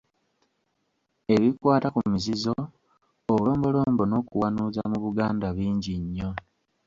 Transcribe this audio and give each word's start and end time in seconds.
Ebikwata 1.35 1.87
ku 1.93 1.99
mizizo, 2.11 2.55
obulombolombo 3.31 4.03
n'okuwanuuza 4.07 4.81
mu 4.91 4.97
Buganda 5.03 5.47
bingi 5.57 5.93
nnyo. 6.01 6.29